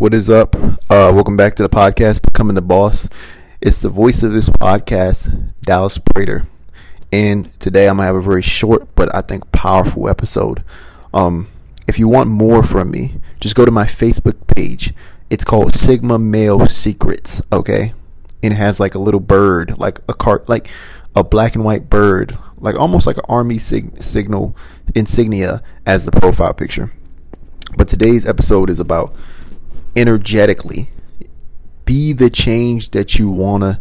what 0.00 0.14
is 0.14 0.30
up? 0.30 0.56
Uh, 0.88 1.12
welcome 1.12 1.36
back 1.36 1.54
to 1.54 1.62
the 1.62 1.68
podcast, 1.68 2.22
Becoming 2.22 2.54
the 2.54 2.62
Boss. 2.62 3.06
It's 3.60 3.82
the 3.82 3.90
voice 3.90 4.22
of 4.22 4.32
this 4.32 4.48
podcast, 4.48 5.52
Dallas 5.60 5.98
Prater. 5.98 6.46
And 7.12 7.52
today 7.60 7.86
I'm 7.86 7.98
going 7.98 8.04
to 8.04 8.06
have 8.06 8.16
a 8.16 8.22
very 8.22 8.40
short, 8.40 8.94
but 8.94 9.14
I 9.14 9.20
think 9.20 9.52
powerful 9.52 10.08
episode. 10.08 10.64
Um, 11.12 11.48
if 11.86 11.98
you 11.98 12.08
want 12.08 12.30
more 12.30 12.62
from 12.62 12.90
me, 12.90 13.16
just 13.40 13.54
go 13.54 13.66
to 13.66 13.70
my 13.70 13.84
Facebook 13.84 14.46
page. 14.46 14.94
It's 15.28 15.44
called 15.44 15.74
Sigma 15.74 16.18
Male 16.18 16.66
Secrets, 16.66 17.42
okay? 17.52 17.92
And 18.42 18.54
it 18.54 18.56
has 18.56 18.80
like 18.80 18.94
a 18.94 18.98
little 18.98 19.20
bird, 19.20 19.78
like 19.78 19.98
a 20.08 20.14
cart, 20.14 20.48
like 20.48 20.70
a 21.14 21.22
black 21.22 21.54
and 21.54 21.62
white 21.62 21.90
bird, 21.90 22.38
like 22.56 22.80
almost 22.80 23.06
like 23.06 23.18
an 23.18 23.24
army 23.28 23.58
sig- 23.58 24.02
signal 24.02 24.56
insignia 24.94 25.62
as 25.84 26.06
the 26.06 26.10
profile 26.10 26.54
picture. 26.54 26.90
But 27.76 27.86
today's 27.86 28.26
episode 28.26 28.70
is 28.70 28.80
about 28.80 29.14
energetically 29.96 30.88
be 31.84 32.12
the 32.12 32.30
change 32.30 32.90
that 32.90 33.18
you 33.18 33.28
want 33.30 33.62
to 33.62 33.80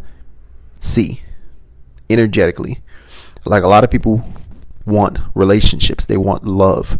see 0.79 1.21
energetically. 2.09 2.81
Like 3.45 3.63
a 3.63 3.67
lot 3.67 3.83
of 3.83 3.91
people 3.91 4.27
want 4.85 5.19
relationships, 5.35 6.05
they 6.05 6.17
want 6.17 6.43
love. 6.43 6.97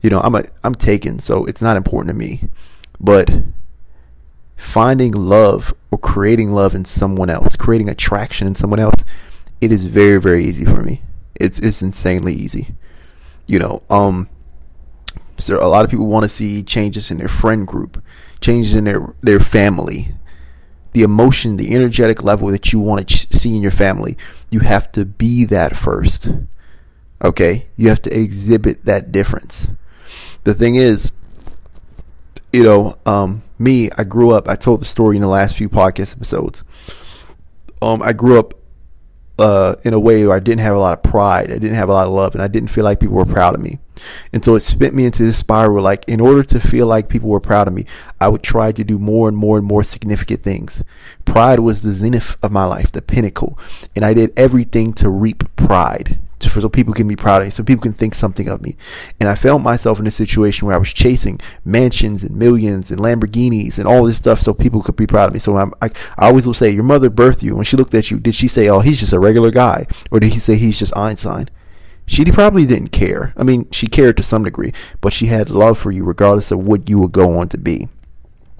You 0.00 0.10
know, 0.10 0.20
I'm 0.20 0.34
a, 0.34 0.44
I'm 0.64 0.74
taken, 0.74 1.18
so 1.18 1.44
it's 1.44 1.62
not 1.62 1.76
important 1.76 2.08
to 2.12 2.18
me. 2.18 2.48
But 3.00 3.30
finding 4.56 5.12
love 5.12 5.72
or 5.90 5.98
creating 5.98 6.52
love 6.52 6.74
in 6.74 6.84
someone 6.84 7.30
else, 7.30 7.56
creating 7.56 7.88
attraction 7.88 8.46
in 8.46 8.54
someone 8.54 8.80
else, 8.80 9.04
it 9.60 9.72
is 9.72 9.86
very 9.86 10.20
very 10.20 10.44
easy 10.44 10.64
for 10.64 10.82
me. 10.82 11.02
It's 11.36 11.58
it's 11.60 11.82
insanely 11.82 12.34
easy. 12.34 12.74
You 13.46 13.60
know, 13.60 13.82
um 13.88 14.28
so 15.38 15.64
a 15.64 15.68
lot 15.68 15.84
of 15.84 15.90
people 15.90 16.06
want 16.06 16.24
to 16.24 16.28
see 16.28 16.62
changes 16.62 17.10
in 17.10 17.18
their 17.18 17.28
friend 17.28 17.66
group, 17.66 18.02
changes 18.40 18.74
in 18.74 18.84
their 18.84 19.14
their 19.22 19.40
family. 19.40 20.12
The 20.92 21.02
emotion, 21.02 21.56
the 21.56 21.74
energetic 21.74 22.22
level 22.22 22.48
that 22.48 22.72
you 22.72 22.80
want 22.80 23.06
to 23.06 23.36
see 23.36 23.54
in 23.54 23.62
your 23.62 23.70
family, 23.70 24.16
you 24.50 24.60
have 24.60 24.90
to 24.92 25.04
be 25.04 25.44
that 25.44 25.76
first. 25.76 26.30
Okay? 27.22 27.66
You 27.76 27.88
have 27.88 28.02
to 28.02 28.18
exhibit 28.18 28.84
that 28.84 29.12
difference. 29.12 29.68
The 30.44 30.54
thing 30.54 30.76
is, 30.76 31.12
you 32.52 32.62
know, 32.62 32.96
um, 33.04 33.42
me, 33.58 33.90
I 33.98 34.04
grew 34.04 34.30
up, 34.30 34.48
I 34.48 34.56
told 34.56 34.80
the 34.80 34.86
story 34.86 35.16
in 35.16 35.22
the 35.22 35.28
last 35.28 35.56
few 35.56 35.68
podcast 35.68 36.14
episodes. 36.16 36.64
Um, 37.82 38.02
I 38.02 38.12
grew 38.12 38.38
up 38.38 38.54
uh, 39.38 39.76
in 39.84 39.94
a 39.94 40.00
way 40.00 40.26
where 40.26 40.36
I 40.36 40.40
didn't 40.40 40.60
have 40.60 40.74
a 40.74 40.80
lot 40.80 40.94
of 40.94 41.02
pride. 41.02 41.50
I 41.50 41.58
didn't 41.58 41.74
have 41.74 41.88
a 41.88 41.92
lot 41.92 42.06
of 42.06 42.12
love, 42.12 42.34
and 42.34 42.42
I 42.42 42.48
didn't 42.48 42.70
feel 42.70 42.84
like 42.84 43.00
people 43.00 43.16
were 43.16 43.24
proud 43.24 43.54
of 43.54 43.60
me. 43.60 43.78
And 44.32 44.44
so 44.44 44.54
it 44.54 44.60
spent 44.60 44.94
me 44.94 45.04
into 45.04 45.22
this 45.22 45.38
spiral. 45.38 45.82
Like, 45.82 46.04
in 46.08 46.20
order 46.20 46.42
to 46.44 46.60
feel 46.60 46.86
like 46.86 47.08
people 47.08 47.28
were 47.28 47.40
proud 47.40 47.68
of 47.68 47.74
me, 47.74 47.86
I 48.20 48.28
would 48.28 48.42
try 48.42 48.72
to 48.72 48.84
do 48.84 48.98
more 48.98 49.28
and 49.28 49.36
more 49.36 49.58
and 49.58 49.66
more 49.66 49.84
significant 49.84 50.42
things. 50.42 50.84
Pride 51.24 51.60
was 51.60 51.82
the 51.82 51.92
zenith 51.92 52.36
of 52.42 52.52
my 52.52 52.64
life, 52.64 52.92
the 52.92 53.02
pinnacle. 53.02 53.58
And 53.94 54.04
I 54.04 54.14
did 54.14 54.32
everything 54.36 54.92
to 54.94 55.08
reap 55.08 55.44
pride, 55.56 56.18
so 56.40 56.68
people 56.68 56.94
can 56.94 57.08
be 57.08 57.16
proud 57.16 57.42
of 57.42 57.46
me, 57.46 57.50
so 57.50 57.62
people 57.62 57.82
can 57.82 57.92
think 57.92 58.14
something 58.14 58.48
of 58.48 58.62
me. 58.62 58.76
And 59.18 59.28
I 59.28 59.34
found 59.34 59.64
myself 59.64 59.98
in 59.98 60.06
a 60.06 60.10
situation 60.10 60.66
where 60.66 60.74
I 60.74 60.78
was 60.78 60.92
chasing 60.92 61.40
mansions 61.64 62.22
and 62.22 62.36
millions 62.36 62.90
and 62.90 63.00
Lamborghinis 63.00 63.78
and 63.78 63.86
all 63.86 64.04
this 64.04 64.18
stuff 64.18 64.40
so 64.40 64.54
people 64.54 64.82
could 64.82 64.96
be 64.96 65.06
proud 65.06 65.28
of 65.28 65.34
me. 65.34 65.40
So 65.40 65.56
I'm, 65.56 65.72
I, 65.82 65.90
I 66.16 66.28
always 66.28 66.46
will 66.46 66.54
say, 66.54 66.70
Your 66.70 66.84
mother 66.84 67.10
birthed 67.10 67.42
you. 67.42 67.56
When 67.56 67.64
she 67.64 67.76
looked 67.76 67.94
at 67.94 68.10
you, 68.10 68.18
did 68.18 68.34
she 68.34 68.48
say, 68.48 68.68
Oh, 68.68 68.80
he's 68.80 69.00
just 69.00 69.12
a 69.12 69.20
regular 69.20 69.50
guy? 69.50 69.86
Or 70.10 70.20
did 70.20 70.32
he 70.32 70.38
say 70.38 70.56
he's 70.56 70.78
just 70.78 70.96
Einstein? 70.96 71.48
She 72.08 72.24
probably 72.24 72.66
didn't 72.66 72.88
care. 72.88 73.34
I 73.36 73.42
mean, 73.42 73.70
she 73.70 73.86
cared 73.86 74.16
to 74.16 74.22
some 74.22 74.42
degree, 74.42 74.72
but 75.02 75.12
she 75.12 75.26
had 75.26 75.50
love 75.50 75.78
for 75.78 75.92
you 75.92 76.04
regardless 76.04 76.50
of 76.50 76.66
what 76.66 76.88
you 76.88 76.98
would 76.98 77.12
go 77.12 77.38
on 77.38 77.48
to 77.50 77.58
be. 77.58 77.88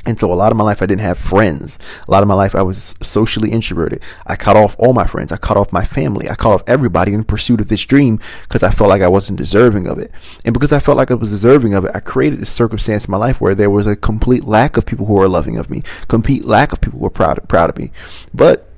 And 0.05 0.19
so 0.19 0.33
a 0.33 0.35
lot 0.35 0.53
of 0.53 0.59
my 0.59 0.65
life 0.65 0.81
I 0.83 0.87
didn't 0.87 1.01
have 1.01 1.19
friends. 1.19 1.79
A 2.07 2.11
lot 2.11 2.23
of 2.23 2.29
my 2.29 2.35
life 2.35 2.55
I 2.55 2.63
was 2.63 2.95
socially 3.03 3.51
introverted. 3.51 4.03
I 4.27 4.37
cut 4.37 4.57
off 4.57 4.77
all 4.79 4.93
my 4.93 5.07
friends. 5.07 5.33
I 5.33 5.39
cut 5.39 5.57
off 5.57 5.73
my 5.73 5.85
family. 5.85 6.29
I 6.29 6.35
cut 6.35 6.53
off 6.53 6.63
everybody 6.67 7.15
in 7.15 7.25
pursuit 7.25 7.61
of 7.61 7.69
this 7.69 7.85
dream 7.85 8.21
because 8.43 8.63
I 8.63 8.71
felt 8.71 8.91
like 8.91 9.03
I 9.03 9.09
wasn't 9.09 9.39
deserving 9.39 9.87
of 9.87 9.99
it. 9.99 10.11
And 10.45 10.53
because 10.53 10.73
I 10.73 10.79
felt 10.79 10.99
like 10.99 11.11
I 11.11 11.15
was 11.15 11.31
deserving 11.31 11.75
of 11.75 11.87
it, 11.87 11.93
I 11.95 12.01
created 12.01 12.39
this 12.39 12.53
circumstance 12.53 13.07
in 13.07 13.11
my 13.11 13.17
life 13.17 13.41
where 13.41 13.55
there 13.55 13.71
was 13.71 13.87
a 13.87 13.97
complete 13.97 14.45
lack 14.45 14.77
of 14.77 14.87
people 14.87 15.07
who 15.07 15.15
were 15.15 15.29
loving 15.29 15.57
of 15.57 15.71
me, 15.71 15.83
complete 16.07 16.45
lack 16.45 16.73
of 16.73 16.81
people 16.81 16.99
who 16.99 17.05
were 17.05 17.11
proud 17.11 17.47
proud 17.49 17.71
of 17.71 17.79
me. 17.79 17.93
But 18.33 18.69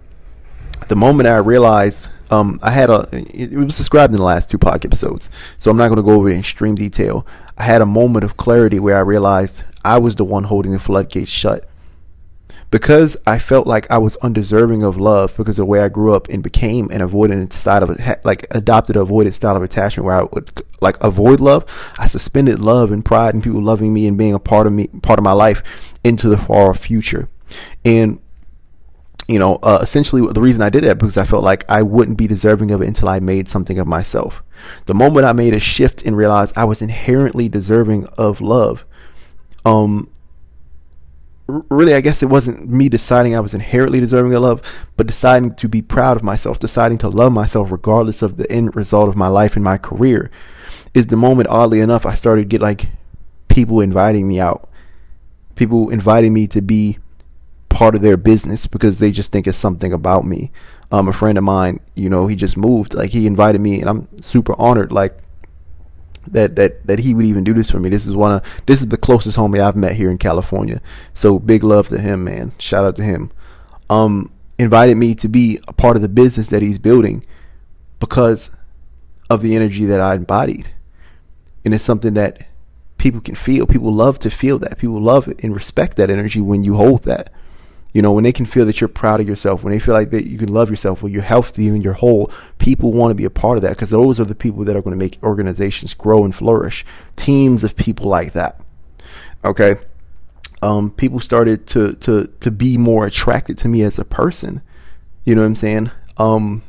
the 0.89 0.97
moment 0.97 1.29
I 1.29 1.37
realized 1.37 2.09
um, 2.31 2.61
I 2.63 2.71
had 2.71 2.91
a 2.91 3.09
it 3.13 3.53
was 3.53 3.77
described 3.77 4.13
in 4.13 4.19
the 4.19 4.25
last 4.25 4.51
two 4.51 4.59
podcast 4.59 4.85
episodes, 4.85 5.31
so 5.59 5.71
I'm 5.71 5.77
not 5.77 5.89
going 5.89 5.97
to 5.97 6.03
go 6.03 6.13
over 6.13 6.31
it 6.31 6.35
in 6.35 6.39
extreme 6.39 6.75
detail. 6.75 7.27
I 7.59 7.65
had 7.65 7.83
a 7.83 7.87
moment 7.87 8.25
of 8.25 8.37
clarity 8.37 8.79
where 8.79 8.97
I 8.97 9.01
realized 9.01 9.65
I 9.85 9.99
was 9.99 10.17
the 10.17 10.25
one 10.25 10.45
holding 10.45 10.73
the 10.73 10.79
floodgates 10.79 11.31
shut. 11.31 11.67
Because 12.71 13.17
I 13.27 13.41
felt 13.41 13.67
like 13.67 13.91
I 13.91 13.99
was 13.99 14.17
undeserving 14.19 14.85
of 14.85 14.97
love 14.97 15.37
because 15.37 15.59
of 15.59 15.65
the 15.65 15.67
way 15.67 15.81
I 15.81 15.89
grew 15.89 16.15
up 16.15 16.29
and 16.29 16.41
became 16.41 16.89
an 16.93 17.01
avoidant 17.01 17.53
style 17.53 17.83
of 17.83 18.01
like 18.23 18.47
adopted 18.53 18.97
an 18.97 19.05
avoidant 19.05 19.33
style 19.33 19.57
of 19.57 19.65
attachment 19.65 20.07
where 20.07 20.21
I 20.21 20.23
would 20.33 20.63
like 20.81 21.03
avoid 21.03 21.41
love. 21.41 21.65
I 21.99 22.07
suspended 22.07 22.61
love 22.61 22.93
and 22.93 23.05
pride 23.05 23.35
and 23.35 23.43
people 23.43 23.61
loving 23.61 23.93
me 23.93 24.07
and 24.07 24.17
being 24.17 24.35
a 24.35 24.39
part 24.39 24.69
of 24.69 24.73
me, 24.73 24.87
part 25.03 25.19
of 25.19 25.25
my 25.25 25.33
life 25.33 25.65
into 26.05 26.29
the 26.29 26.39
far 26.39 26.73
future. 26.75 27.29
And 27.85 28.21
you 29.31 29.39
know, 29.39 29.57
uh, 29.63 29.79
essentially 29.81 30.27
the 30.33 30.41
reason 30.41 30.61
I 30.61 30.71
did 30.71 30.83
that 30.85 30.99
because 30.99 31.17
I 31.17 31.25
felt 31.25 31.45
like 31.45 31.65
I 31.71 31.83
wouldn't 31.83 32.19
be 32.19 32.27
deserving 32.27 32.73
of 32.73 32.83
it 32.83 32.89
until 32.89 33.09
I 33.09 33.21
made 33.21 33.49
something 33.49 33.79
of 33.79 33.87
myself. 33.87 34.43
The 34.87 34.95
moment 34.95 35.25
I 35.25 35.33
made 35.33 35.55
a 35.55 35.61
shift 35.61 36.03
and 36.03 36.17
realized 36.17 36.59
I 36.59 36.65
was 36.65 36.83
inherently 36.83 37.49
deserving 37.49 38.07
of 38.19 38.41
love, 38.41 38.85
um, 39.65 40.11
really, 41.47 41.95
I 41.95 42.01
guess 42.01 42.23
it 42.23 42.27
wasn't 42.27 42.69
me 42.69 42.89
deciding 42.89 43.37
I 43.37 43.41
was 43.41 43.55
inherently 43.55 44.01
deserving 44.01 44.35
of 44.35 44.43
love, 44.43 44.63
but 44.97 45.07
deciding 45.07 45.55
to 45.55 45.69
be 45.69 45.81
proud 45.81 46.17
of 46.17 46.25
myself, 46.25 46.59
deciding 46.59 46.99
to 46.99 47.09
love 47.09 47.33
myself 47.33 47.71
regardless 47.71 48.23
of 48.23 48.37
the 48.37 48.51
end 48.51 48.75
result 48.75 49.09
of 49.09 49.17
my 49.17 49.29
life 49.29 49.55
and 49.55 49.65
my 49.65 49.79
career, 49.79 50.31
is 50.93 51.07
the 51.07 51.17
moment, 51.17 51.49
oddly 51.49 51.81
enough, 51.81 52.05
I 52.05 52.17
started 52.17 52.43
to 52.43 52.49
get 52.49 52.61
like 52.61 52.91
people 53.49 53.81
inviting 53.81 54.27
me 54.27 54.41
out, 54.41 54.69
people 55.55 55.91
inviting 55.91 56.33
me 56.33 56.49
to 56.49 56.61
be 56.61 56.99
part 57.71 57.95
of 57.95 58.03
their 58.03 58.19
business 58.19 58.67
because 58.67 58.99
they 58.99 59.11
just 59.11 59.33
think 59.33 59.47
it's 59.47 59.57
something 59.57 59.95
about 59.95 60.27
me. 60.27 60.53
Um, 60.93 61.09
a 61.09 61.13
friend 61.13 61.39
of 61.39 61.45
mine, 61.45 61.81
you 61.95 62.11
know, 62.11 62.27
he 62.27 62.37
just 62.37 62.57
moved. 62.57 62.93
Like 62.93 63.11
he 63.11 63.27
invited 63.27 63.61
me, 63.61 63.81
and 63.81 63.89
I'm 63.89 64.09
super 64.21 64.55
honored. 64.61 64.93
Like 64.93 65.17
that 66.27 66.57
that 66.57 66.87
that 66.87 66.99
he 66.99 67.15
would 67.15 67.25
even 67.25 67.45
do 67.45 67.55
this 67.55 67.71
for 67.71 67.79
me. 67.79 67.89
This 67.89 68.07
is 68.07 68.15
one 68.15 68.33
of 68.33 68.43
this 68.67 68.81
is 68.81 68.89
the 68.89 68.97
closest 68.99 69.39
homie 69.39 69.61
I've 69.61 69.77
met 69.77 69.95
here 69.95 70.11
in 70.11 70.19
California. 70.19 70.83
So 71.15 71.39
big 71.39 71.65
love 71.65 71.89
to 71.89 71.99
him, 71.99 72.25
man. 72.25 72.53
Shout 72.59 72.85
out 72.85 72.97
to 72.97 73.03
him. 73.03 73.31
Um, 73.89 74.31
invited 74.59 74.97
me 74.97 75.15
to 75.15 75.29
be 75.29 75.59
a 75.67 75.73
part 75.73 75.97
of 75.97 76.03
the 76.03 76.09
business 76.09 76.49
that 76.49 76.63
he's 76.63 76.79
building 76.79 77.25
because 77.99 78.51
of 79.31 79.43
the 79.43 79.57
energy 79.57 79.87
that 79.87 80.01
I 80.01 80.17
embodied, 80.17 80.69
and 81.65 81.73
it's 81.73 81.85
something 81.85 82.15
that 82.15 82.47
people 82.99 83.21
can 83.21 83.35
feel. 83.35 83.67
People 83.67 83.93
love 83.93 84.19
to 84.21 84.31
feel 84.31 84.59
that. 84.59 84.79
People 84.79 85.01
love 85.01 85.33
and 85.43 85.55
respect 85.55 85.97
that 85.97 86.11
energy 86.11 86.41
when 86.41 86.65
you 86.65 86.77
hold 86.77 87.05
that. 87.05 87.33
You 87.93 88.03
know, 88.03 88.13
when 88.13 88.25
they 88.25 88.33
can 88.33 88.47
feel 88.47 88.67
that 88.67 88.81
you're 88.81 88.89
proud 88.89 89.21
of 89.21 89.29
yourself, 89.29 89.63
when 89.65 89.73
they 89.73 89.81
feel 89.81 89.95
like 89.95 90.11
that 90.11 90.29
you 90.29 90.39
can 90.39 90.53
love 90.53 90.71
yourself, 90.71 91.03
when 91.03 91.13
you're 91.13 91.23
healthy 91.23 91.69
and 91.69 91.83
you're 91.83 91.95
whole, 91.95 92.31
people 92.59 92.93
want 92.93 93.11
to 93.11 93.17
be 93.17 93.25
a 93.25 93.31
part 93.31 93.57
of 93.57 93.63
that 93.63 93.71
because 93.71 93.91
those 93.91 94.21
are 94.21 94.25
the 94.25 94.35
people 94.35 94.65
that 94.65 94.77
are 94.77 94.83
going 94.83 94.97
to 94.97 95.05
make 95.05 95.19
organizations 95.23 95.93
grow 95.93 96.25
and 96.25 96.35
flourish. 96.35 96.85
Teams 97.17 97.65
of 97.65 97.77
people 97.77 98.07
like 98.07 98.33
that. 98.33 98.61
Okay. 99.45 99.77
Um, 100.63 100.91
people 100.91 101.21
started 101.21 101.67
to, 101.69 101.95
to, 101.95 102.27
to 102.41 102.51
be 102.51 102.79
more 102.79 103.07
attracted 103.07 103.59
to 103.59 103.69
me 103.69 103.83
as 103.83 103.99
a 103.99 104.05
person. 104.05 104.63
You 105.25 105.35
know 105.35 105.41
what 105.41 105.49
I'm 105.49 105.57
saying? 105.57 105.91
Um, 106.17 106.63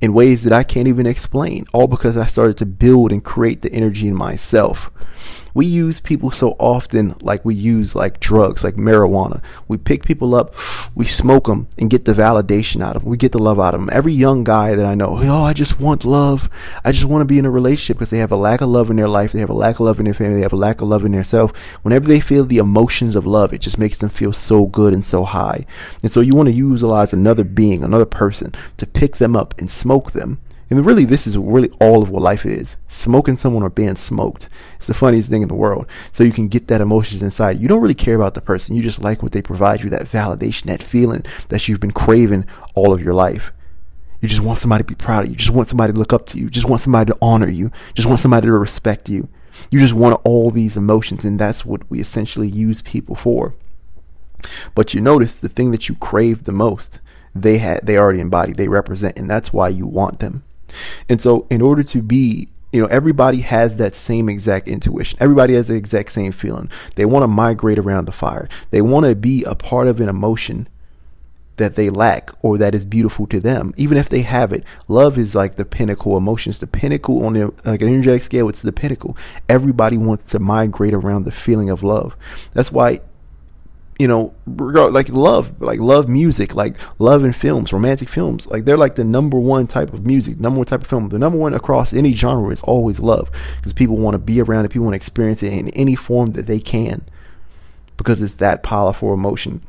in 0.00 0.12
ways 0.12 0.44
that 0.44 0.52
I 0.52 0.62
can't 0.62 0.88
even 0.88 1.06
explain, 1.06 1.66
all 1.72 1.86
because 1.86 2.16
I 2.16 2.26
started 2.26 2.56
to 2.58 2.66
build 2.66 3.12
and 3.12 3.22
create 3.22 3.62
the 3.62 3.72
energy 3.72 4.08
in 4.08 4.14
myself 4.14 4.90
we 5.54 5.66
use 5.66 6.00
people 6.00 6.30
so 6.30 6.56
often 6.58 7.16
like 7.20 7.44
we 7.44 7.54
use 7.54 7.94
like 7.94 8.20
drugs, 8.20 8.64
like 8.64 8.76
marijuana. 8.76 9.42
We 9.68 9.76
pick 9.76 10.04
people 10.04 10.34
up, 10.34 10.54
we 10.94 11.06
smoke 11.06 11.46
them, 11.46 11.68
and 11.78 11.90
get 11.90 12.04
the 12.04 12.12
validation 12.12 12.82
out 12.82 12.96
of 12.96 13.02
them. 13.02 13.10
We 13.10 13.16
get 13.16 13.32
the 13.32 13.38
love 13.38 13.60
out 13.60 13.74
of 13.74 13.80
them. 13.80 13.90
Every 13.92 14.12
young 14.12 14.44
guy 14.44 14.74
that 14.74 14.86
I 14.86 14.94
know, 14.94 15.18
oh, 15.20 15.44
I 15.44 15.52
just 15.52 15.80
want 15.80 16.04
love. 16.04 16.48
I 16.84 16.92
just 16.92 17.04
want 17.04 17.22
to 17.22 17.26
be 17.26 17.38
in 17.38 17.46
a 17.46 17.50
relationship 17.50 17.96
because 17.96 18.10
they 18.10 18.18
have 18.18 18.32
a 18.32 18.36
lack 18.36 18.60
of 18.60 18.68
love 18.68 18.90
in 18.90 18.96
their 18.96 19.08
life. 19.08 19.32
They 19.32 19.40
have 19.40 19.50
a 19.50 19.54
lack 19.54 19.76
of 19.76 19.80
love 19.80 19.98
in 19.98 20.04
their 20.04 20.14
family. 20.14 20.36
They 20.36 20.42
have 20.42 20.52
a 20.52 20.56
lack 20.56 20.80
of 20.80 20.88
love 20.88 21.04
in 21.04 21.12
their 21.12 21.24
self. 21.24 21.56
Whenever 21.82 22.06
they 22.06 22.20
feel 22.20 22.44
the 22.44 22.58
emotions 22.58 23.16
of 23.16 23.26
love, 23.26 23.52
it 23.52 23.60
just 23.60 23.78
makes 23.78 23.98
them 23.98 24.10
feel 24.10 24.32
so 24.32 24.66
good 24.66 24.92
and 24.92 25.04
so 25.04 25.24
high. 25.24 25.66
And 26.02 26.10
so 26.10 26.20
you 26.20 26.34
want 26.34 26.48
to 26.48 26.54
utilize 26.54 27.12
another 27.12 27.44
being, 27.44 27.82
another 27.82 28.06
person 28.06 28.52
to 28.76 28.86
pick 28.86 29.16
them 29.16 29.36
up 29.36 29.54
and 29.58 29.70
smoke 29.70 30.12
them 30.12 30.40
and 30.70 30.86
really, 30.86 31.04
this 31.04 31.26
is 31.26 31.36
really 31.36 31.70
all 31.80 32.00
of 32.00 32.10
what 32.10 32.22
life 32.22 32.46
is 32.46 32.76
smoking 32.86 33.36
someone 33.36 33.64
or 33.64 33.70
being 33.70 33.96
smoked. 33.96 34.48
It's 34.76 34.86
the 34.86 34.94
funniest 34.94 35.28
thing 35.28 35.42
in 35.42 35.48
the 35.48 35.54
world. 35.54 35.86
So 36.12 36.22
you 36.22 36.30
can 36.30 36.46
get 36.46 36.68
that 36.68 36.80
emotions 36.80 37.22
inside. 37.22 37.58
You 37.58 37.66
don't 37.66 37.82
really 37.82 37.92
care 37.92 38.14
about 38.14 38.34
the 38.34 38.40
person. 38.40 38.76
You 38.76 38.82
just 38.82 39.02
like 39.02 39.20
what 39.20 39.32
they 39.32 39.42
provide 39.42 39.82
you 39.82 39.90
that 39.90 40.06
validation, 40.06 40.64
that 40.66 40.82
feeling 40.82 41.24
that 41.48 41.66
you've 41.66 41.80
been 41.80 41.90
craving 41.90 42.46
all 42.76 42.94
of 42.94 43.02
your 43.02 43.14
life. 43.14 43.52
You 44.20 44.28
just 44.28 44.42
want 44.42 44.60
somebody 44.60 44.84
to 44.84 44.88
be 44.88 44.94
proud 44.94 45.24
of 45.24 45.26
you. 45.26 45.32
You 45.32 45.38
just 45.38 45.50
want 45.50 45.66
somebody 45.66 45.92
to 45.92 45.98
look 45.98 46.12
up 46.12 46.26
to 46.26 46.38
you. 46.38 46.44
you 46.44 46.50
just 46.50 46.68
want 46.68 46.82
somebody 46.82 47.12
to 47.12 47.18
honor 47.20 47.48
you. 47.48 47.64
you 47.64 47.94
just 47.94 48.08
want 48.08 48.20
somebody 48.20 48.46
to 48.46 48.52
respect 48.52 49.08
you. 49.08 49.28
You 49.70 49.80
just 49.80 49.94
want 49.94 50.20
all 50.24 50.50
these 50.50 50.76
emotions, 50.76 51.24
and 51.24 51.38
that's 51.38 51.64
what 51.64 51.88
we 51.90 52.00
essentially 52.00 52.48
use 52.48 52.80
people 52.80 53.16
for. 53.16 53.54
But 54.74 54.94
you 54.94 55.00
notice 55.00 55.40
the 55.40 55.48
thing 55.48 55.70
that 55.72 55.88
you 55.88 55.96
crave 55.96 56.44
the 56.44 56.52
most, 56.52 57.00
they 57.34 57.58
had 57.58 57.86
they 57.86 57.98
already 57.98 58.20
embody, 58.20 58.52
they 58.52 58.68
represent, 58.68 59.18
and 59.18 59.28
that's 59.28 59.52
why 59.52 59.68
you 59.68 59.86
want 59.86 60.20
them. 60.20 60.44
And 61.08 61.20
so 61.20 61.46
in 61.50 61.60
order 61.60 61.82
to 61.84 62.02
be 62.02 62.48
you 62.72 62.80
know, 62.80 62.86
everybody 62.86 63.40
has 63.40 63.78
that 63.78 63.96
same 63.96 64.28
exact 64.28 64.68
intuition. 64.68 65.18
Everybody 65.20 65.54
has 65.54 65.68
the 65.68 65.74
exact 65.74 66.12
same 66.12 66.30
feeling. 66.30 66.70
They 66.94 67.04
want 67.04 67.24
to 67.24 67.28
migrate 67.28 67.78
around 67.78 68.04
the 68.04 68.12
fire. 68.12 68.48
They 68.70 68.80
want 68.80 69.06
to 69.06 69.16
be 69.16 69.42
a 69.44 69.56
part 69.56 69.88
of 69.88 70.00
an 70.00 70.08
emotion 70.08 70.68
that 71.60 71.74
they 71.74 71.90
lack 71.90 72.30
or 72.42 72.56
that 72.58 72.74
is 72.74 72.84
beautiful 72.84 73.26
to 73.26 73.38
them, 73.38 73.74
even 73.76 73.98
if 73.98 74.08
they 74.08 74.22
have 74.22 74.52
it. 74.52 74.64
Love 74.88 75.18
is 75.18 75.34
like 75.34 75.56
the 75.56 75.64
pinnacle. 75.64 76.16
Emotions, 76.16 76.58
the 76.58 76.66
pinnacle 76.66 77.24
on 77.24 77.34
the 77.34 77.52
like 77.64 77.82
an 77.82 77.88
energetic 77.88 78.22
scale. 78.22 78.48
It's 78.48 78.62
the 78.62 78.72
pinnacle. 78.72 79.16
Everybody 79.48 79.98
wants 79.98 80.24
to 80.32 80.38
migrate 80.38 80.94
around 80.94 81.24
the 81.24 81.32
feeling 81.32 81.70
of 81.70 81.82
love. 81.82 82.16
That's 82.54 82.72
why, 82.72 83.00
you 84.00 84.08
know, 84.08 84.32
like 84.46 85.10
love, 85.10 85.60
like 85.60 85.78
love 85.78 86.08
music, 86.08 86.54
like 86.54 86.76
love 86.98 87.22
in 87.22 87.34
films, 87.34 87.70
romantic 87.70 88.08
films. 88.08 88.46
Like 88.46 88.64
they're 88.64 88.78
like 88.78 88.94
the 88.94 89.04
number 89.04 89.38
one 89.38 89.66
type 89.66 89.92
of 89.92 90.06
music, 90.06 90.40
number 90.40 90.56
one 90.56 90.64
type 90.64 90.80
of 90.80 90.86
film. 90.86 91.10
The 91.10 91.18
number 91.18 91.36
one 91.36 91.52
across 91.52 91.92
any 91.92 92.14
genre 92.14 92.48
is 92.50 92.62
always 92.62 92.98
love 92.98 93.30
because 93.56 93.74
people 93.74 93.98
want 93.98 94.14
to 94.14 94.18
be 94.18 94.40
around 94.40 94.64
it. 94.64 94.70
People 94.70 94.86
want 94.86 94.94
to 94.94 94.96
experience 94.96 95.42
it 95.42 95.52
in 95.52 95.68
any 95.70 95.96
form 95.96 96.32
that 96.32 96.46
they 96.46 96.60
can 96.60 97.02
because 97.98 98.22
it's 98.22 98.36
that 98.36 98.62
powerful 98.62 99.12
emotion. 99.12 99.60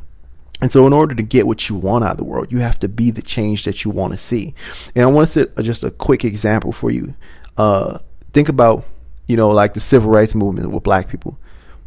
And 0.62 0.72
so, 0.72 0.88
in 0.88 0.94
order 0.94 1.14
to 1.14 1.24
get 1.24 1.46
what 1.46 1.68
you 1.68 1.76
want 1.76 2.06
out 2.06 2.12
of 2.12 2.18
the 2.18 2.24
world, 2.24 2.54
you 2.54 2.60
have 2.60 2.80
to 2.80 2.88
be 2.88 3.12
the 3.12 3.22
change 3.22 3.66
that 3.66 3.84
you 3.84 3.92
want 3.92 4.14
to 4.14 4.18
see. 4.18 4.56
And 4.96 5.04
I 5.04 5.08
want 5.08 5.28
to 5.28 5.34
set 5.34 5.58
just 5.58 5.84
a 5.84 5.92
quick 5.92 6.24
example 6.24 6.72
for 6.72 6.90
you. 6.90 7.16
Uh, 7.58 7.98
think 8.32 8.48
about, 8.48 8.86
you 9.28 9.36
know, 9.36 9.50
like 9.50 9.74
the 9.74 9.82
civil 9.82 10.10
rights 10.10 10.36
movement 10.36 10.72
with 10.72 10.84
black 10.84 11.10
people. 11.10 11.38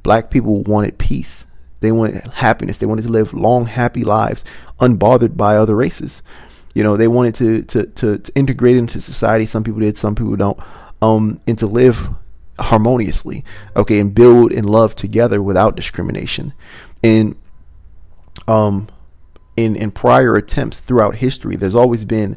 Black 0.02 0.31
people 0.31 0.62
wanted 0.64 0.99
peace. 0.99 1.46
They 1.85 1.93
wanted 1.93 2.27
happiness. 2.27 2.79
They 2.79 2.87
wanted 2.87 3.03
to 3.03 3.11
live 3.11 3.33
long, 3.35 3.67
happy 3.67 4.05
lives, 4.05 4.45
unbothered 4.81 5.37
by 5.37 5.57
other 5.57 5.77
races. 5.77 6.23
You 6.75 6.83
know, 6.83 6.97
they 6.97 7.09
wanted 7.09 7.35
to 7.37 7.63
to 7.63 7.87
to, 7.87 8.19
to 8.19 8.35
integrate 8.35 8.77
into 8.77 9.01
society. 9.01 9.47
Some 9.47 9.63
people 9.63 9.81
did, 9.81 9.97
some 9.97 10.15
people 10.15 10.37
don't. 10.37 10.59
Um, 11.03 11.41
and 11.47 11.59
to 11.59 11.67
live 11.67 12.09
harmoniously, 12.59 13.45
okay, 13.77 13.99
and 13.99 14.15
build 14.15 14.53
and 14.53 14.69
love 14.69 14.97
together 14.97 15.43
without 15.43 15.77
discrimination. 15.77 16.53
And 17.03 17.37
um, 18.49 18.89
in 19.57 19.77
in 19.77 19.91
prior 19.91 20.37
attempts 20.37 20.81
throughout 20.81 21.17
history, 21.17 21.57
there's 21.57 21.75
always 21.75 22.05
been 22.05 22.37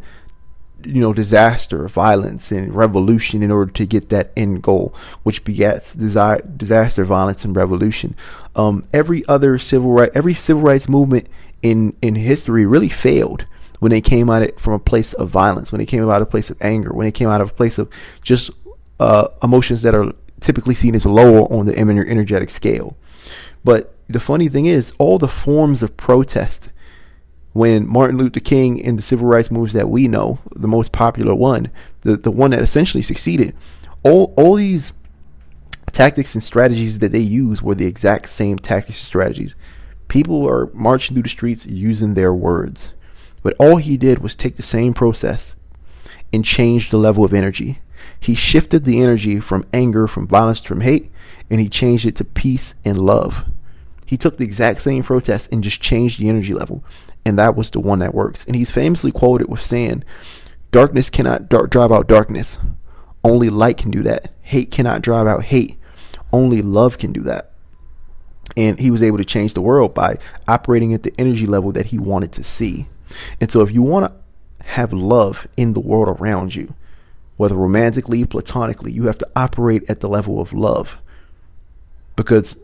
you 0.83 1.01
know 1.01 1.13
disaster, 1.13 1.87
violence, 1.87 2.51
and 2.51 2.75
revolution 2.75 3.43
in 3.43 3.51
order 3.51 3.71
to 3.71 3.85
get 3.85 4.09
that 4.09 4.31
end 4.35 4.61
goal, 4.61 4.93
which 5.23 5.43
begets 5.43 5.93
desire, 5.93 6.41
disaster, 6.41 7.05
violence, 7.05 7.43
and 7.45 7.55
revolution. 7.55 8.15
Um, 8.55 8.85
every 8.93 9.25
other 9.27 9.57
civil 9.59 9.91
right, 9.91 10.11
every 10.13 10.33
civil 10.33 10.63
rights 10.63 10.87
movement 10.87 11.27
in 11.61 11.95
in 12.01 12.15
history 12.15 12.65
really 12.65 12.89
failed 12.89 13.45
when 13.79 13.91
they 13.91 14.01
came 14.01 14.29
at 14.29 14.41
it 14.41 14.59
from 14.59 14.73
a 14.73 14.79
place 14.79 15.13
of 15.13 15.29
violence, 15.29 15.71
when 15.71 15.79
they 15.79 15.85
came 15.85 16.07
out 16.09 16.21
of 16.21 16.27
a 16.27 16.31
place 16.31 16.49
of 16.49 16.57
anger, 16.61 16.91
when 16.93 17.05
they 17.05 17.11
came 17.11 17.29
out 17.29 17.41
of 17.41 17.51
a 17.51 17.53
place 17.53 17.77
of 17.77 17.89
just 18.21 18.49
uh, 18.99 19.27
emotions 19.43 19.83
that 19.83 19.93
are 19.93 20.11
typically 20.39 20.75
seen 20.75 20.95
as 20.95 21.05
lower 21.05 21.41
on 21.51 21.65
the 21.65 21.77
energetic 21.77 22.49
scale. 22.49 22.97
But 23.63 23.93
the 24.07 24.19
funny 24.19 24.49
thing 24.49 24.65
is, 24.65 24.93
all 24.97 25.17
the 25.17 25.27
forms 25.27 25.83
of 25.83 25.97
protest, 25.97 26.71
when 27.57 27.87
Martin 27.87 28.17
Luther 28.17 28.39
King 28.39 28.83
and 28.85 28.97
the 28.97 29.03
civil 29.03 29.27
rights 29.27 29.49
movements 29.49 29.73
that 29.73 29.89
we 29.89 30.07
know, 30.07 30.39
the 30.55 30.67
most 30.67 30.91
popular 30.91 31.33
one, 31.33 31.71
the, 32.01 32.15
the 32.15 32.31
one 32.31 32.51
that 32.51 32.61
essentially 32.61 33.01
succeeded, 33.01 33.55
all, 34.03 34.33
all 34.37 34.55
these 34.55 34.93
tactics 35.91 36.35
and 36.35 36.43
strategies 36.43 36.99
that 36.99 37.11
they 37.11 37.19
used 37.19 37.63
were 37.63 37.73
the 37.73 37.87
exact 37.87 38.29
same 38.29 38.59
tactics 38.59 38.99
and 38.99 39.07
strategies. 39.07 39.55
People 40.07 40.47
are 40.47 40.71
marching 40.73 41.15
through 41.15 41.23
the 41.23 41.29
streets 41.29 41.65
using 41.65 42.13
their 42.13 42.33
words. 42.33 42.93
But 43.41 43.55
all 43.59 43.77
he 43.77 43.97
did 43.97 44.19
was 44.19 44.35
take 44.35 44.55
the 44.55 44.63
same 44.63 44.93
process 44.93 45.55
and 46.31 46.45
change 46.45 46.89
the 46.89 46.97
level 46.97 47.23
of 47.23 47.33
energy. 47.33 47.79
He 48.19 48.35
shifted 48.35 48.83
the 48.83 49.01
energy 49.01 49.39
from 49.39 49.65
anger, 49.73 50.07
from 50.07 50.27
violence, 50.27 50.61
from 50.61 50.81
hate, 50.81 51.11
and 51.49 51.59
he 51.59 51.69
changed 51.69 52.05
it 52.05 52.15
to 52.17 52.23
peace 52.23 52.75
and 52.85 52.99
love. 52.99 53.45
He 54.05 54.17
took 54.17 54.37
the 54.37 54.43
exact 54.43 54.81
same 54.81 55.03
protest 55.03 55.51
and 55.51 55.63
just 55.63 55.81
changed 55.81 56.19
the 56.19 56.29
energy 56.29 56.53
level. 56.53 56.83
And 57.27 57.37
that 57.37 57.57
was 57.57 57.71
the 57.71 57.81
one 57.81 57.99
that 57.99 58.15
works. 58.15 58.45
And 58.45 58.55
he's 58.55 58.71
famously 58.71 59.11
quoted 59.11 59.49
with 59.49 59.61
saying, 59.61 60.05
Darkness 60.71 61.09
cannot 61.09 61.49
dark, 61.49 61.69
drive 61.69 61.91
out 61.91 62.07
darkness. 62.07 62.57
Only 63.21 63.49
light 63.49 63.75
can 63.75 63.91
do 63.91 64.01
that. 64.03 64.31
Hate 64.43 64.71
cannot 64.71 65.01
drive 65.01 65.27
out 65.27 65.43
hate. 65.43 65.77
Only 66.31 66.61
love 66.61 66.97
can 66.97 67.11
do 67.11 67.23
that. 67.23 67.51
And 68.55 68.79
he 68.79 68.91
was 68.91 69.03
able 69.03 69.17
to 69.17 69.25
change 69.25 69.53
the 69.53 69.61
world 69.61 69.93
by 69.93 70.19
operating 70.47 70.93
at 70.93 71.03
the 71.03 71.13
energy 71.19 71.45
level 71.45 71.73
that 71.73 71.87
he 71.87 71.99
wanted 71.99 72.31
to 72.31 72.45
see. 72.45 72.87
And 73.41 73.51
so, 73.51 73.61
if 73.61 73.73
you 73.73 73.81
want 73.81 74.05
to 74.05 74.65
have 74.65 74.93
love 74.93 75.49
in 75.57 75.73
the 75.73 75.81
world 75.81 76.21
around 76.21 76.55
you, 76.55 76.75
whether 77.35 77.55
romantically, 77.55 78.23
platonically, 78.23 78.93
you 78.93 79.07
have 79.07 79.17
to 79.17 79.27
operate 79.35 79.83
at 79.89 79.99
the 79.99 80.07
level 80.07 80.39
of 80.39 80.53
love. 80.53 80.97
Because 82.15 82.55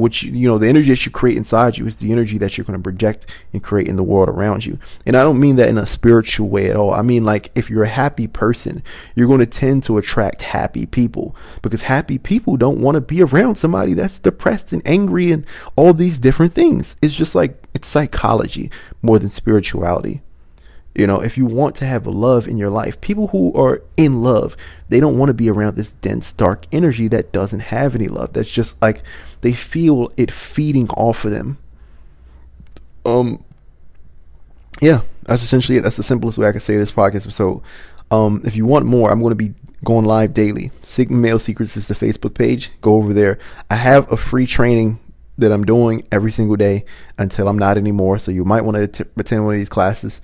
which 0.00 0.22
you 0.22 0.48
know 0.48 0.58
the 0.58 0.68
energy 0.68 0.88
that 0.88 1.04
you 1.04 1.12
create 1.12 1.36
inside 1.36 1.78
you 1.78 1.86
is 1.86 1.96
the 1.96 2.12
energy 2.12 2.38
that 2.38 2.56
you're 2.56 2.64
going 2.64 2.78
to 2.78 2.82
project 2.82 3.26
and 3.52 3.62
create 3.62 3.88
in 3.88 3.96
the 3.96 4.02
world 4.02 4.28
around 4.28 4.66
you. 4.66 4.78
And 5.06 5.16
i 5.16 5.22
don't 5.22 5.40
mean 5.40 5.56
that 5.56 5.68
in 5.68 5.78
a 5.78 5.86
spiritual 5.86 6.48
way 6.48 6.70
at 6.70 6.76
all. 6.76 6.92
I 6.92 7.02
mean 7.02 7.24
like 7.24 7.50
if 7.54 7.70
you're 7.70 7.84
a 7.84 7.88
happy 7.88 8.26
person 8.26 8.82
you're 9.14 9.28
going 9.28 9.40
to 9.40 9.46
tend 9.46 9.82
to 9.84 9.98
attract 9.98 10.42
happy 10.42 10.86
people. 10.86 11.36
Because 11.62 11.82
happy 11.82 12.18
people 12.18 12.56
don't 12.56 12.80
want 12.80 12.96
to 12.96 13.00
be 13.00 13.22
around 13.22 13.56
somebody 13.56 13.94
that's 13.94 14.18
depressed 14.18 14.72
and 14.72 14.82
angry 14.84 15.32
and 15.32 15.46
all 15.76 15.92
these 15.92 16.18
different 16.18 16.52
things. 16.52 16.96
It's 17.02 17.14
just 17.14 17.34
like 17.34 17.62
it's 17.74 17.88
psychology 17.88 18.70
more 19.02 19.18
than 19.18 19.30
spirituality 19.30 20.22
you 20.94 21.06
know, 21.06 21.20
if 21.20 21.38
you 21.38 21.46
want 21.46 21.76
to 21.76 21.86
have 21.86 22.06
love 22.06 22.48
in 22.48 22.58
your 22.58 22.70
life, 22.70 23.00
people 23.00 23.28
who 23.28 23.52
are 23.54 23.82
in 23.96 24.22
love, 24.22 24.56
they 24.88 24.98
don't 24.98 25.18
want 25.18 25.28
to 25.28 25.34
be 25.34 25.48
around 25.48 25.76
this 25.76 25.92
dense, 25.92 26.32
dark 26.32 26.66
energy 26.72 27.06
that 27.08 27.32
doesn't 27.32 27.60
have 27.60 27.94
any 27.94 28.08
love. 28.08 28.32
That's 28.32 28.50
just 28.50 28.80
like 28.82 29.02
they 29.40 29.52
feel 29.52 30.12
it 30.16 30.32
feeding 30.32 30.88
off 30.90 31.24
of 31.24 31.30
them. 31.30 31.58
Um, 33.04 33.44
yeah, 34.80 35.02
that's 35.22 35.42
essentially 35.42 35.78
it. 35.78 35.82
That's 35.82 35.96
the 35.96 36.02
simplest 36.02 36.38
way 36.38 36.48
I 36.48 36.52
can 36.52 36.60
say 36.60 36.76
this 36.76 36.92
podcast. 36.92 37.30
So, 37.32 37.62
um, 38.10 38.42
if 38.44 38.56
you 38.56 38.66
want 38.66 38.84
more, 38.84 39.10
I'm 39.10 39.20
going 39.20 39.30
to 39.30 39.36
be 39.36 39.54
going 39.84 40.04
live 40.04 40.34
daily. 40.34 40.72
Sigma 40.82 41.16
Male 41.16 41.38
Secrets 41.38 41.76
is 41.76 41.86
the 41.86 41.94
Facebook 41.94 42.34
page. 42.34 42.70
Go 42.80 42.96
over 42.96 43.12
there. 43.12 43.38
I 43.70 43.76
have 43.76 44.10
a 44.10 44.16
free 44.16 44.46
training 44.46 44.98
that 45.38 45.52
I'm 45.52 45.64
doing 45.64 46.06
every 46.10 46.32
single 46.32 46.56
day 46.56 46.84
until 47.16 47.48
I'm 47.48 47.58
not 47.58 47.78
anymore. 47.78 48.18
So 48.18 48.32
you 48.32 48.44
might 48.44 48.64
want 48.64 48.92
to 48.92 49.06
attend 49.16 49.44
one 49.44 49.54
of 49.54 49.58
these 49.58 49.68
classes 49.68 50.20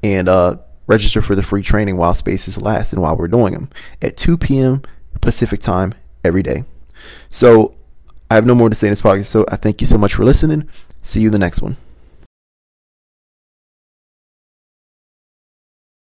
and 0.03 0.29
uh, 0.29 0.57
register 0.87 1.21
for 1.21 1.35
the 1.35 1.43
free 1.43 1.61
training 1.61 1.97
while 1.97 2.13
spaces 2.13 2.57
last 2.57 2.93
and 2.93 3.01
while 3.01 3.15
we're 3.15 3.27
doing 3.27 3.53
them 3.53 3.69
at 4.01 4.17
2 4.17 4.37
p.m. 4.37 4.81
Pacific 5.21 5.59
time 5.59 5.93
every 6.23 6.43
day. 6.43 6.63
So 7.29 7.75
I 8.29 8.35
have 8.35 8.45
no 8.45 8.55
more 8.55 8.69
to 8.69 8.75
say 8.75 8.87
in 8.87 8.91
this 8.91 9.01
podcast. 9.01 9.27
So 9.27 9.45
I 9.49 9.55
thank 9.55 9.81
you 9.81 9.87
so 9.87 9.97
much 9.97 10.15
for 10.15 10.25
listening. 10.25 10.67
See 11.03 11.21
you 11.21 11.29
the 11.29 11.39
next 11.39 11.61
one. 11.61 11.77